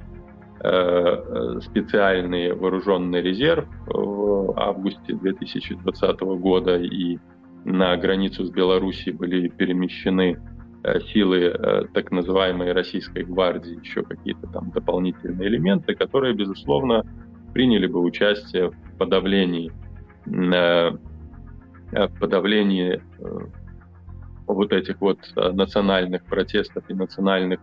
э, 0.63 1.59
специальный 1.61 2.53
вооруженный 2.53 3.21
резерв 3.21 3.67
в 3.85 4.59
августе 4.59 5.13
2020 5.13 6.21
года 6.21 6.77
и 6.77 7.19
на 7.65 7.95
границу 7.97 8.45
с 8.45 8.49
Белоруссией 8.49 9.15
были 9.15 9.49
перемещены 9.49 10.41
э, 10.83 10.99
силы 11.01 11.87
так 11.93 12.09
называемой 12.09 12.73
российской 12.73 13.25
гвардии, 13.25 13.79
еще 13.79 14.01
какие-то 14.01 14.47
там 14.47 14.71
дополнительные 14.71 15.49
элементы, 15.49 15.93
которые, 15.93 16.33
безусловно, 16.33 17.03
приняли 17.53 17.85
бы 17.85 17.99
участие 17.99 18.71
в 18.71 18.97
подавлении, 18.97 19.71
в 21.91 22.19
подавлении 22.19 23.01
вот 24.47 24.73
этих 24.73 24.99
вот 25.01 25.19
национальных 25.35 26.23
протестов 26.25 26.83
и 26.89 26.93
национальных 26.93 27.59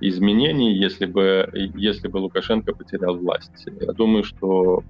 изменений, 0.00 0.74
если 0.74 1.06
бы, 1.06 1.48
если 1.74 2.08
бы 2.08 2.18
Лукашенко 2.18 2.74
потерял 2.74 3.16
власть. 3.16 3.66
Я 3.80 3.92
думаю, 3.92 4.24
что 4.24 4.82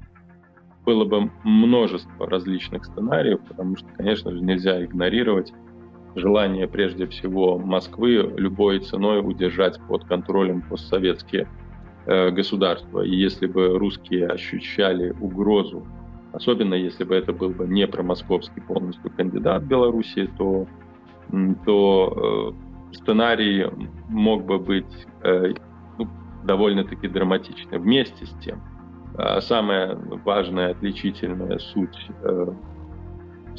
было 0.85 1.04
бы 1.04 1.31
множество 1.45 2.28
различных 2.28 2.85
сценариев, 2.85 3.40
потому 3.49 3.76
что, 3.76 3.87
конечно 3.97 4.31
же, 4.31 4.40
нельзя 4.40 4.85
игнорировать 4.85 5.52
желание 6.14 6.69
прежде 6.69 7.07
всего 7.07 7.59
Москвы 7.59 8.33
любой 8.37 8.81
ценой 8.81 9.21
удержать 9.21 9.81
под 9.88 10.04
контролем 10.04 10.62
постсоветские 10.62 11.49
э, 12.07 12.31
государства. 12.31 13.00
И 13.02 13.14
если 13.14 13.47
бы 13.47 13.78
русские 13.78 14.28
ощущали 14.28 15.11
угрозу, 15.21 15.87
особенно 16.35 16.75
если 16.75 17.05
бы 17.05 17.14
это 17.14 17.33
был 17.33 17.50
бы 17.50 17.67
не 17.67 17.87
промосковский 17.87 18.61
полностью 18.62 19.11
кандидат 19.11 19.62
в 19.62 19.67
Беларуси, 19.67 20.29
то, 20.37 20.67
то 21.64 22.55
э, 22.93 22.95
сценарий 22.97 23.67
мог 24.09 24.45
бы 24.45 24.59
быть 24.59 25.07
э, 25.23 25.55
ну, 25.99 26.09
довольно-таки 26.45 27.09
драматичным. 27.09 27.83
Вместе 27.83 28.26
с 28.26 28.31
тем, 28.45 28.61
а 29.17 29.41
самая 29.41 29.97
важная 30.25 30.73
отличительная 30.73 31.59
суть 31.59 32.09
э, 32.23 32.47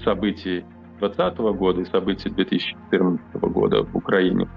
событий 0.04 0.66
2020 1.00 1.38
года 1.58 1.82
и 1.82 1.86
событий 1.86 2.30
2014 2.30 3.36
года 3.36 3.84
в 3.84 3.96
Украине. 3.96 4.48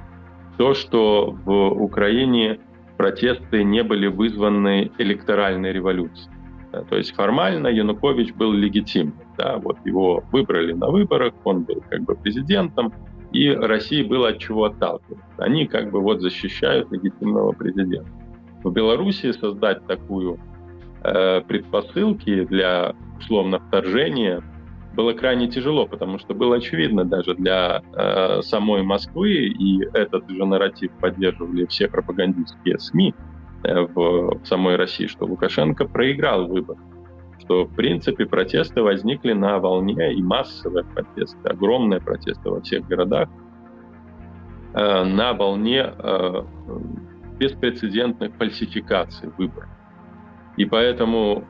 То, 0.56 0.74
что 0.74 1.36
в 1.44 1.52
Украине 1.82 2.58
протесты 2.96 3.62
не 3.62 3.84
были 3.84 4.08
вызваны 4.08 4.90
электоральной 4.98 5.72
революцией. 5.72 6.37
Да, 6.72 6.82
то 6.82 6.96
есть 6.96 7.14
формально 7.14 7.68
Янукович 7.68 8.34
был 8.34 8.52
легитимным. 8.52 9.14
Да, 9.36 9.56
вот 9.56 9.78
его 9.84 10.22
выбрали 10.32 10.72
на 10.72 10.88
выборах, 10.88 11.32
он 11.44 11.62
был 11.62 11.82
как 11.88 12.02
бы 12.02 12.14
президентом, 12.14 12.92
и 13.32 13.48
России 13.50 14.02
было 14.02 14.28
от 14.28 14.38
чего 14.38 14.64
отталкиваться. 14.64 15.24
Они 15.38 15.66
как 15.66 15.90
бы 15.90 16.00
вот 16.00 16.20
защищают 16.20 16.90
легитимного 16.92 17.52
президента. 17.52 18.10
В 18.62 18.70
Беларуси 18.70 19.32
создать 19.32 19.86
такую 19.86 20.38
Э, 21.02 21.42
предпосылки 21.42 22.44
для 22.44 22.94
условно 23.18 23.60
вторжения 23.60 24.42
было 24.94 25.12
крайне 25.12 25.46
тяжело, 25.46 25.86
потому 25.86 26.18
что 26.18 26.34
было 26.34 26.56
очевидно 26.56 27.04
даже 27.04 27.36
для 27.36 27.82
э, 27.94 28.42
самой 28.42 28.82
Москвы, 28.82 29.30
и 29.30 29.84
этот 29.94 30.28
же 30.28 30.44
нарратив 30.44 30.90
поддерживали 31.00 31.66
все 31.66 31.86
пропагандистские 31.86 32.80
СМИ 32.80 33.14
э, 33.14 33.37
в, 33.62 34.38
в 34.38 34.46
самой 34.46 34.76
России, 34.76 35.06
что 35.06 35.26
Лукашенко 35.26 35.84
проиграл 35.84 36.46
выбор, 36.46 36.76
что 37.40 37.64
в 37.64 37.74
принципе 37.74 38.26
протесты 38.26 38.82
возникли 38.82 39.32
на 39.32 39.58
волне 39.58 40.14
и 40.14 40.22
массовые 40.22 40.84
протесты, 40.84 41.48
огромные 41.48 42.00
протесты 42.00 42.50
во 42.50 42.60
всех 42.60 42.86
городах, 42.86 43.28
э, 44.74 45.04
на 45.04 45.32
волне 45.32 45.92
э, 45.98 46.42
беспрецедентных 47.38 48.34
фальсификаций 48.36 49.30
выборов. 49.36 49.68
И 50.56 50.64
поэтому, 50.64 51.44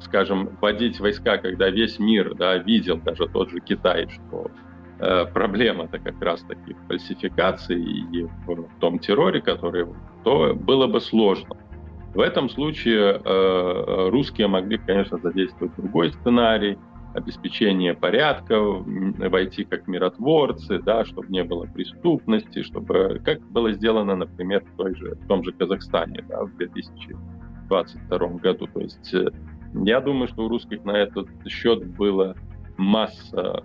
скажем, 0.00 0.50
вводить 0.60 1.00
войска, 1.00 1.38
когда 1.38 1.70
весь 1.70 1.98
мир 1.98 2.34
да, 2.34 2.58
видел, 2.58 2.98
даже 2.98 3.26
тот 3.26 3.50
же 3.50 3.60
Китай, 3.60 4.08
что 4.08 4.46
э, 4.46 4.67
проблема-то 4.98 5.98
как 5.98 6.20
раз-таки 6.20 6.74
в 6.74 6.86
фальсификации 6.88 7.80
и 7.80 8.24
в 8.46 8.68
том 8.80 8.98
терроре, 8.98 9.40
который, 9.40 9.86
то 10.24 10.54
было 10.54 10.86
бы 10.86 11.00
сложно. 11.00 11.56
В 12.14 12.20
этом 12.20 12.48
случае 12.48 13.20
э, 13.24 14.08
русские 14.10 14.48
могли, 14.48 14.78
конечно, 14.78 15.18
задействовать 15.18 15.76
другой 15.76 16.12
сценарий, 16.12 16.78
обеспечение 17.14 17.94
порядка, 17.94 18.60
войти 18.60 19.64
как 19.64 19.86
миротворцы, 19.86 20.78
да, 20.80 21.04
чтобы 21.04 21.28
не 21.28 21.44
было 21.44 21.66
преступности, 21.66 22.62
чтобы, 22.62 23.20
как 23.24 23.40
было 23.50 23.72
сделано, 23.72 24.16
например, 24.16 24.64
в, 24.64 24.76
той 24.76 24.94
же, 24.94 25.14
в 25.14 25.26
том 25.26 25.44
же 25.44 25.52
Казахстане 25.52 26.24
да, 26.28 26.44
в 26.44 26.56
2022 26.56 28.18
году. 28.28 28.66
То 28.66 28.80
есть 28.80 29.14
э, 29.14 29.30
я 29.74 30.00
думаю, 30.00 30.28
что 30.28 30.44
у 30.44 30.48
русских 30.48 30.84
на 30.84 30.96
этот 30.96 31.28
счет 31.46 31.86
было 31.96 32.34
масса 32.78 33.62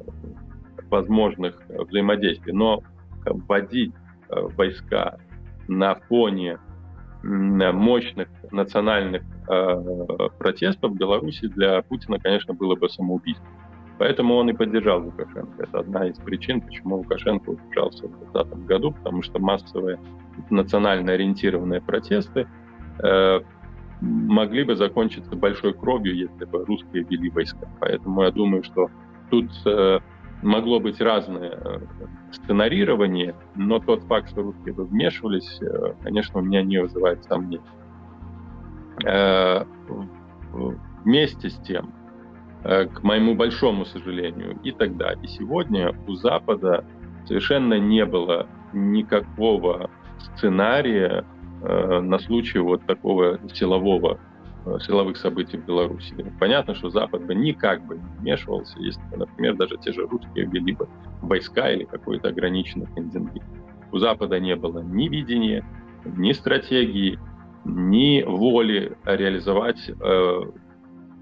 возможных 0.94 1.60
взаимодействий, 1.70 2.54
но 2.54 2.84
вводить 3.26 3.94
э, 4.30 4.40
войска 4.56 5.18
на 5.68 5.96
фоне 5.96 6.60
мощных 7.24 8.28
национальных 8.52 9.24
э, 9.50 10.30
протестов 10.38 10.92
в 10.92 10.96
Беларуси 10.96 11.48
для 11.48 11.82
Путина, 11.82 12.20
конечно, 12.20 12.54
было 12.54 12.76
бы 12.76 12.90
самоубийством. 12.90 13.48
Поэтому 13.98 14.36
он 14.36 14.50
и 14.50 14.54
поддержал 14.54 15.04
Лукашенко. 15.04 15.64
Это 15.64 15.80
одна 15.80 16.08
из 16.08 16.18
причин, 16.18 16.62
почему 16.62 16.98
Лукашенко 16.98 17.52
удержался 17.52 18.08
в 18.08 18.20
2020 18.32 18.66
году, 18.66 18.92
потому 18.92 19.24
что 19.24 19.40
массовые 19.40 20.00
национально 20.50 21.14
ориентированные 21.14 21.82
протесты 21.82 22.48
э, 23.04 23.40
могли 24.02 24.64
бы 24.66 24.76
закончиться 24.76 25.36
большой 25.36 25.74
кровью, 25.74 26.16
если 26.16 26.46
бы 26.46 26.66
русские 26.66 27.04
вели 27.04 27.30
войска. 27.30 27.68
Поэтому 27.80 28.24
я 28.24 28.32
думаю, 28.32 28.64
что 28.64 28.90
тут 29.30 29.50
э, 29.66 30.00
могло 30.44 30.80
быть 30.80 31.00
разное 31.02 31.52
э, 31.52 31.80
сценарирование, 32.32 33.36
но 33.56 33.80
тот 33.80 34.04
факт, 34.04 34.30
что 34.30 34.44
русские 34.44 34.74
бы 34.74 34.86
вмешивались, 34.86 35.60
э, 35.62 35.94
конечно, 36.04 36.40
у 36.40 36.44
меня 36.44 36.62
не 36.62 36.80
вызывает 36.80 37.24
сомнений. 37.24 37.62
Э, 39.06 39.66
вместе 41.04 41.50
с 41.50 41.56
тем, 41.62 41.92
к 42.62 43.02
моему 43.02 43.36
большому 43.36 43.86
сожалению, 43.86 44.58
и 44.64 44.72
тогда, 44.72 45.14
и 45.14 45.28
сегодня 45.28 45.94
у 46.08 46.14
Запада 46.14 46.86
совершенно 47.26 47.78
не 47.78 48.06
было 48.06 48.48
никакого 48.72 49.90
сценария 50.20 51.26
на 51.62 52.20
случай 52.20 52.60
вот 52.60 52.86
такого 52.86 53.40
силового 53.50 54.20
силовых 54.80 55.18
событий 55.18 55.58
в 55.58 55.66
Беларуси. 55.66 56.14
Понятно, 56.40 56.76
что 56.76 56.90
Запад 56.90 57.26
бы 57.26 57.36
никак 57.36 57.86
бы 57.86 57.98
не 57.98 58.20
вмешивался, 58.20 58.80
если 58.80 59.02
бы, 59.10 59.18
например, 59.18 59.56
даже 59.56 59.78
те 59.78 59.92
же 59.92 60.06
русские 60.08 60.46
ввели 60.46 60.74
бы 60.74 60.88
войска 61.22 61.72
или 61.72 61.84
какой-то 61.84 62.30
ограниченный 62.30 62.88
контингент. 62.88 63.44
У 63.92 63.98
Запада 63.98 64.40
не 64.40 64.56
было 64.56 64.80
ни 64.80 65.08
видения, 65.08 65.66
ни 66.06 66.32
стратегии, 66.32 67.20
ни 67.66 68.24
воли 68.24 68.98
реализовать, 69.06 69.90
э, 69.90 70.40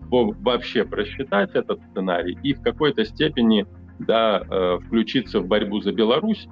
вообще 0.10 0.83
просчитать 0.83 1.51
этот 1.53 1.81
сценарий 1.89 2.38
и 2.43 2.53
в 2.53 2.62
какой-то 2.62 3.05
степени 3.05 3.65
да, 4.00 4.41
э, 4.50 4.79
включиться 4.86 5.39
в 5.39 5.48
борьбу 5.48 5.81
за 5.81 5.91
Беларусь 5.91 6.48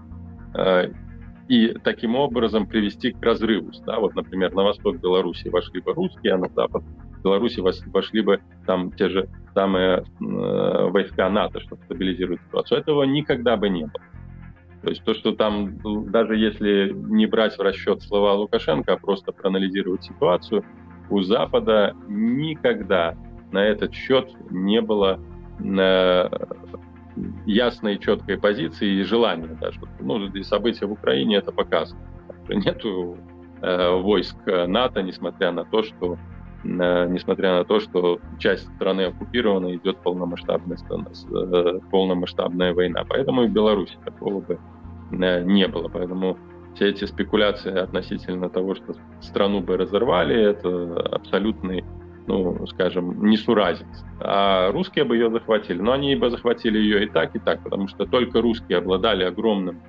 э, 0.55 0.91
и 1.50 1.74
таким 1.84 2.15
образом 2.15 2.68
привести 2.68 3.12
к 3.12 3.22
разрыву. 3.24 3.72
Да? 3.86 4.00
Вот, 4.00 4.13
например, 4.13 4.53
на 4.53 4.63
восток 4.63 4.98
Беларуси 4.98 5.50
вошли 5.50 5.82
бы 5.82 5.94
русские, 5.94 6.36
а 6.36 6.38
на 6.38 6.48
запад 6.50 6.84
Беларуси 7.24 7.60
вошли 7.60 8.22
бы 8.22 8.39
там 8.68 8.91
те 8.91 9.10
же 9.10 9.28
самые 9.56 9.97
э, 9.97 10.04
войска 10.21 11.28
НАТО, 11.28 11.60
чтобы 11.60 11.82
стабилизировать 11.86 12.39
ситуацию. 12.43 12.80
Этого 12.80 13.04
никогда 13.04 13.58
бы 13.58 13.67
не 13.67 13.82
было. 13.82 14.04
То 14.84 14.89
есть 14.89 15.04
то, 15.04 15.13
что 15.15 15.34
там, 15.34 15.80
даже 16.12 16.38
если 16.38 16.93
не 16.93 17.26
брать 17.26 17.58
в 17.58 17.62
расчет 17.62 18.04
слова 18.04 18.34
Лукашенко, 18.34 18.93
а 18.93 18.97
просто 18.97 19.32
проанализировать 19.32 20.04
ситуацию, 20.04 20.63
у 21.10 21.21
Запада 21.21 21.95
никогда 22.08 23.15
на 23.52 23.65
этот 23.65 23.93
счет 23.93 24.30
не 24.52 24.82
было 24.82 25.19
э, 25.60 26.30
ясной, 27.45 27.98
четкой 27.98 28.38
позиции 28.38 29.00
и 29.00 29.04
желания 29.04 29.58
даже. 29.60 29.80
Ну, 30.00 30.28
и 30.28 30.43
события 30.43 30.86
в 30.86 30.91
Украине 30.91 31.38
это 31.38 31.52
показывают. 31.52 32.08
Нету 32.50 33.17
э, 33.62 33.95
войск 34.02 34.38
НАТО, 34.45 35.02
несмотря 35.02 35.52
на 35.52 35.65
то, 35.65 35.84
что 35.84 36.17
э, 36.63 37.08
несмотря 37.10 37.58
на 37.58 37.65
то, 37.65 37.80
что 37.80 38.19
часть 38.39 38.67
страны 38.76 39.04
оккупирована, 39.04 39.76
идет 39.76 39.98
полномасштабная, 39.98 40.78
э, 40.78 41.80
полномасштабная 41.91 42.74
война. 42.74 43.06
Поэтому 43.08 43.43
и 43.43 43.48
в 43.48 43.52
Беларуси 43.52 43.98
такого 44.04 44.41
бы 44.41 44.60
э, 45.12 45.43
не 45.43 45.67
было. 45.67 45.89
Поэтому 45.89 46.38
все 46.76 46.89
эти 46.89 47.06
спекуляции 47.06 47.78
относительно 47.78 48.50
того, 48.50 48.76
что 48.76 48.95
страну 49.22 49.62
бы 49.62 49.78
разорвали, 49.78 50.36
это 50.36 51.02
абсолютный 51.12 51.84
ну, 52.30 52.68
скажем, 52.68 53.26
несуразец. 53.26 54.06
А 54.20 54.72
русские 54.72 55.04
бы 55.04 55.15
ее 55.15 55.32
захватили. 55.32 55.82
Но 55.82 55.94
они 55.94 56.15
бы 56.15 56.30
захватили 56.30 56.78
ее 56.78 57.06
и 57.06 57.10
так, 57.10 57.36
и 57.36 57.39
так, 57.39 57.63
потому 57.63 57.88
что 57.88 58.06
только 58.06 58.39
русские 58.42 58.78
обладали 58.78 59.24
огромным 59.24 59.82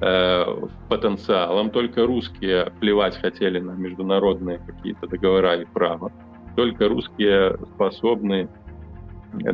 э, 0.00 0.44
потенциалом, 0.88 1.70
только 1.70 2.06
русские 2.06 2.72
плевать 2.78 3.16
хотели 3.16 3.58
на 3.58 3.72
международные 3.72 4.58
какие-то 4.58 5.08
договора 5.08 5.56
и 5.56 5.64
право. 5.64 6.12
Только 6.54 6.88
русские 6.88 7.58
способны 7.74 8.48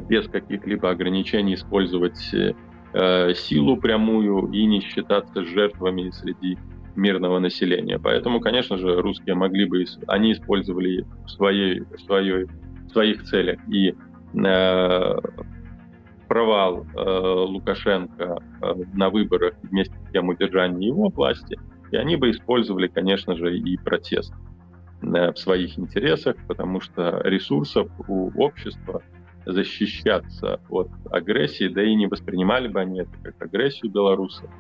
без 0.08 0.28
каких-либо 0.28 0.90
ограничений 0.90 1.54
использовать 1.54 2.34
э, 2.34 3.32
силу 3.34 3.78
прямую 3.78 4.52
и 4.52 4.66
не 4.66 4.80
считаться 4.80 5.42
жертвами 5.42 6.10
среди 6.10 6.58
мирного 6.96 7.38
населения. 7.38 7.98
Поэтому, 7.98 8.40
конечно 8.40 8.78
же, 8.78 9.00
русские 9.00 9.34
могли 9.34 9.66
бы, 9.66 9.84
они 10.06 10.32
использовали 10.32 11.04
в, 11.24 11.30
своей, 11.30 11.80
в, 11.80 12.00
своей, 12.00 12.44
в 12.44 12.90
своих 12.90 13.22
целях 13.24 13.58
и 13.68 13.94
э, 14.34 15.14
провал 16.28 16.84
э, 16.84 17.00
Лукашенко 17.00 18.42
э, 18.62 18.74
на 18.94 19.10
выборах 19.10 19.54
вместе 19.62 19.94
с 19.94 20.12
тем 20.12 20.28
удержание 20.28 20.88
его 20.88 21.08
власти, 21.08 21.58
и 21.92 21.96
они 21.96 22.16
бы 22.16 22.30
использовали, 22.30 22.88
конечно 22.88 23.36
же, 23.36 23.56
и 23.56 23.76
протест 23.76 24.32
э, 25.02 25.32
в 25.32 25.38
своих 25.38 25.78
интересах, 25.78 26.36
потому 26.48 26.80
что 26.80 27.20
ресурсов 27.24 27.88
у 28.08 28.30
общества 28.42 29.02
защищаться 29.46 30.60
от 30.68 30.88
агрессии, 31.10 31.68
да 31.68 31.82
и 31.82 31.94
не 31.94 32.08
воспринимали 32.08 32.66
бы 32.68 32.80
они 32.80 33.00
это 33.00 33.12
как 33.22 33.40
агрессию 33.40 33.92
белорусов, 33.92 34.50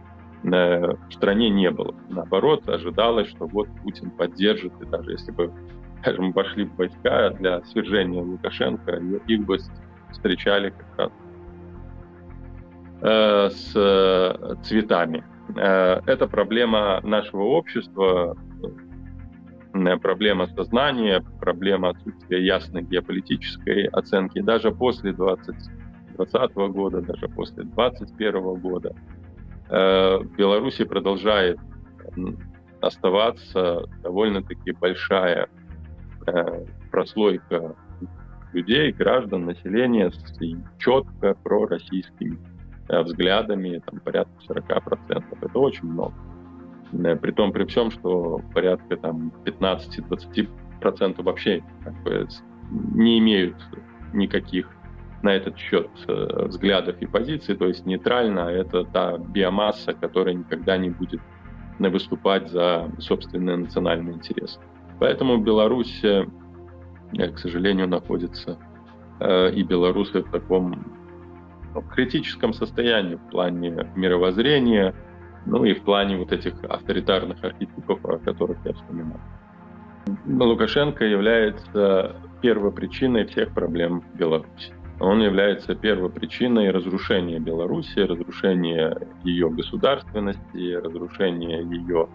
в 0.42 1.12
стране 1.12 1.50
не 1.50 1.70
было. 1.70 1.94
Наоборот, 2.08 2.68
ожидалось, 2.68 3.28
что 3.28 3.46
вот 3.46 3.68
Путин 3.82 4.10
поддержит, 4.10 4.72
и 4.80 4.84
даже 4.86 5.12
если 5.12 5.32
бы, 5.32 5.52
скажем, 6.00 6.32
пошли 6.32 6.64
в 6.64 6.76
войска 6.76 7.30
для 7.30 7.62
свержения 7.64 8.22
Лукашенко, 8.22 8.96
их 9.26 9.44
бы 9.44 9.58
встречали 10.12 10.70
как 10.70 10.98
раз 10.98 11.12
э, 13.02 13.50
с 13.50 13.72
э, 13.74 14.54
цветами. 14.62 15.24
Э, 15.56 16.00
это 16.06 16.26
проблема 16.28 17.00
нашего 17.02 17.42
общества, 17.42 18.36
проблема 20.00 20.46
сознания, 20.48 21.22
проблема 21.40 21.90
отсутствия 21.90 22.44
ясной 22.44 22.82
геополитической 22.82 23.86
оценки. 23.88 24.40
Даже 24.40 24.70
после 24.70 25.12
2020 25.12 26.54
года, 26.54 27.02
даже 27.02 27.28
после 27.28 27.64
2021 27.64 28.54
года 28.54 28.94
Э, 28.94 29.25
Беларуси 29.68 30.84
продолжает 30.84 31.58
оставаться 32.80 33.84
довольно-таки 34.02 34.72
большая 34.72 35.48
э, 36.26 36.64
прослойка 36.90 37.74
людей, 38.52 38.92
граждан, 38.92 39.46
населения 39.46 40.10
с 40.10 40.38
четко 40.78 41.34
пророссийскими 41.42 42.38
э, 42.88 43.02
взглядами, 43.02 43.82
там 43.86 44.00
порядка 44.00 44.32
40%. 44.48 45.24
Это 45.40 45.58
очень 45.58 45.86
много. 45.86 46.14
При 46.92 47.32
том, 47.32 47.52
при 47.52 47.64
всем, 47.64 47.90
что 47.90 48.40
порядка 48.54 48.96
там 48.96 49.32
15-20% 49.44 51.22
вообще 51.22 51.62
как 51.82 51.94
бы, 52.04 52.28
не 52.70 53.18
имеют 53.18 53.56
никаких 54.12 54.70
на 55.22 55.34
этот 55.34 55.56
счет 55.58 55.88
э, 56.08 56.46
взглядов 56.46 56.96
и 57.00 57.06
позиций, 57.06 57.56
то 57.56 57.66
есть 57.66 57.86
нейтрально, 57.86 58.40
это 58.40 58.84
та 58.84 59.18
биомасса, 59.18 59.92
которая 59.92 60.34
никогда 60.34 60.76
не 60.76 60.90
будет 60.90 61.20
выступать 61.78 62.50
за 62.50 62.90
собственные 62.98 63.56
национальные 63.56 64.14
интересы. 64.14 64.60
Поэтому 64.98 65.38
Беларусь, 65.38 66.02
э, 66.04 66.26
к 67.12 67.38
сожалению, 67.38 67.88
находится 67.88 68.58
э, 69.20 69.52
и 69.52 69.62
белорусы 69.62 70.22
в 70.22 70.30
таком 70.30 70.84
ну, 71.74 71.82
критическом 71.82 72.52
состоянии 72.52 73.16
в 73.16 73.30
плане 73.30 73.90
мировоззрения, 73.94 74.94
ну 75.44 75.64
и 75.64 75.74
в 75.74 75.82
плане 75.82 76.16
вот 76.16 76.32
этих 76.32 76.54
авторитарных 76.64 77.42
архетипов, 77.44 78.04
о 78.04 78.18
которых 78.18 78.58
я 78.64 78.72
вспоминал. 78.72 79.20
Лукашенко 80.26 81.04
является 81.04 82.16
первопричиной 82.40 83.26
всех 83.26 83.52
проблем 83.52 84.04
Беларуси. 84.14 84.72
Он 84.98 85.22
является 85.22 85.74
первопричиной 85.74 86.70
разрушения 86.70 87.38
Беларуси, 87.38 87.98
разрушения 87.98 88.96
ее 89.24 89.50
государственности, 89.50 90.74
разрушения 90.74 91.60
ее 91.60 92.08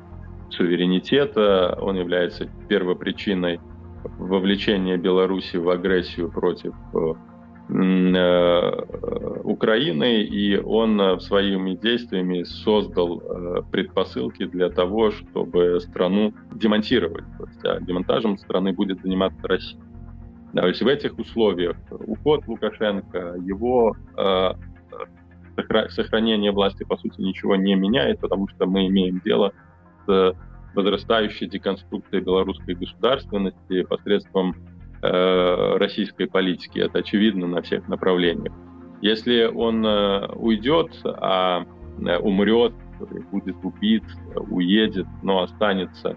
суверенитета. 0.50 1.78
Он 1.80 1.98
является 1.98 2.48
первопричиной 2.68 3.60
вовлечения 4.18 4.98
Беларуси 4.98 5.58
в 5.58 5.70
агрессию 5.70 6.32
против 6.32 6.74
э, 6.94 7.14
э, 7.70 9.42
Украины, 9.44 10.24
и 10.24 10.58
он 10.58 11.00
э, 11.00 11.20
своими 11.20 11.76
действиями 11.76 12.42
создал 12.42 13.22
предпосылки 13.72 14.46
для 14.46 14.70
того, 14.70 15.12
чтобы 15.12 15.80
страну 15.82 16.34
демонтировать. 16.56 17.26
То 17.38 17.46
есть, 17.46 17.66
а 17.66 17.80
демонтажем 17.80 18.40
страны 18.40 18.74
будет 18.74 19.02
заниматься 19.04 19.48
Россия. 19.48 19.80
То 20.54 20.68
есть 20.68 20.82
в 20.82 20.88
этих 20.88 21.18
условиях 21.18 21.78
уход 21.90 22.48
Лукашенко, 22.48 23.36
его 23.40 23.96
сохранение 25.90 26.52
власти, 26.52 26.84
по 26.84 26.98
сути, 26.98 27.22
ничего 27.22 27.56
не 27.56 27.76
меняет, 27.76 28.20
потому 28.20 28.48
что 28.50 28.66
мы 28.66 28.88
имеем 28.88 29.22
дело 29.24 29.54
с 30.06 30.36
возрастающей 30.74 31.48
деконструкцией 31.48 32.24
белорусской 32.24 32.76
государственности 32.76 33.84
посредством 33.84 34.56
э, 35.02 35.78
российской 35.78 36.28
политики. 36.28 36.80
Это 36.80 37.00
очевидно 37.00 37.48
на 37.48 37.62
всех 37.62 37.88
направлениях. 37.88 38.54
Если 39.02 39.44
он 39.46 39.86
э, 39.86 40.28
уйдет, 40.36 40.92
а 41.04 41.66
э, 42.00 42.18
умрет, 42.18 42.74
будет 43.32 43.58
убит, 43.64 44.04
уедет, 44.36 45.08
но 45.24 45.42
останется 45.44 46.16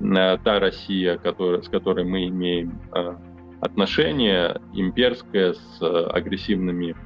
э, 0.00 0.38
та 0.42 0.60
Россия, 0.60 1.18
которая, 1.18 1.62
с 1.62 1.68
которой 1.68 2.04
мы 2.04 2.26
имеем 2.28 2.80
отношения, 3.60 4.60
имперская, 4.72 5.52
с 5.52 5.78
э, 5.82 5.86
агрессивными 5.86 6.96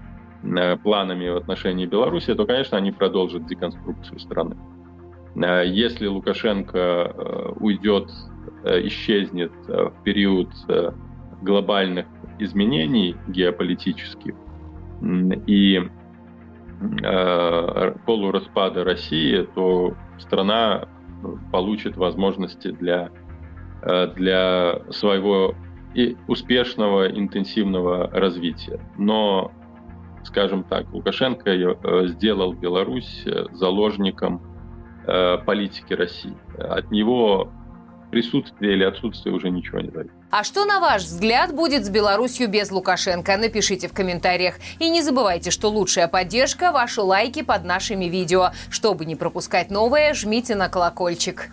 э, 0.43 0.77
планами 0.77 1.29
в 1.29 1.37
отношении 1.37 1.87
Беларуси, 1.87 2.35
то, 2.35 2.47
конечно, 2.47 2.79
они 2.79 2.93
продолжат 2.93 3.47
деконструкцию 3.47 4.19
страны. 4.21 4.57
Э, 5.37 5.65
если 5.67 6.07
Лукашенко 6.07 7.53
уйдет, 7.61 8.11
исчезнет 8.65 9.53
в 9.67 9.93
период 10.05 10.49
глобальных 11.43 12.07
изменений 12.39 13.17
геополитических 13.29 14.35
и 15.47 15.83
полураспада 18.07 18.85
России, 18.85 19.47
то 19.55 19.95
страна 20.19 20.89
получит 21.53 21.97
возможности 21.97 22.71
для, 22.71 23.11
для 24.17 24.81
своего 24.91 25.55
и 25.95 26.17
успешного, 26.29 27.09
интенсивного 27.09 28.11
развития. 28.11 28.81
Но, 28.99 29.53
скажем 30.25 30.65
так, 30.65 30.93
Лукашенко 30.93 31.77
сделал 32.09 32.53
Беларусь 32.53 33.25
заложником 33.53 34.41
Э, 35.07 35.37
политики 35.45 35.93
России. 35.93 36.35
От 36.59 36.91
него 36.91 37.53
присутствие 38.11 38.75
или 38.75 38.85
отсутствие 38.85 39.35
уже 39.35 39.51
ничего 39.51 39.81
не 39.81 39.91
зависит. 39.91 40.15
А 40.31 40.45
что, 40.45 40.65
на 40.65 40.81
ваш 40.81 41.03
взгляд, 41.03 41.55
будет 41.55 41.85
с 41.85 41.91
Беларусью 41.91 42.49
без 42.49 42.71
Лукашенко? 42.71 43.37
Напишите 43.37 43.89
в 43.89 43.93
комментариях. 43.93 44.55
И 44.79 44.89
не 44.89 45.03
забывайте, 45.03 45.51
что 45.51 45.69
лучшая 45.69 46.09
поддержка– 46.09 46.73
ваши 46.73 47.03
лайки 47.03 47.43
под 47.43 47.65
нашими 47.65 48.07
видео. 48.07 48.53
Чтобы 48.71 49.05
не 49.05 49.15
пропускать 49.15 49.71
новое, 49.71 50.15
жмите 50.15 50.55
на 50.55 50.71
колокольчик. 50.71 51.51